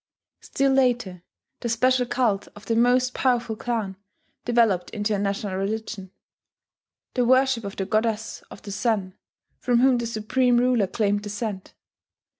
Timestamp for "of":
2.55-2.65, 7.63-7.75, 8.49-8.63